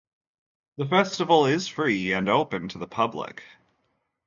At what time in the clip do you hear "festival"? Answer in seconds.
0.87-1.45